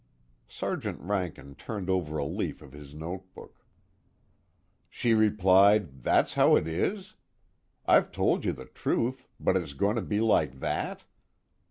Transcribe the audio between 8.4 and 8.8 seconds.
you the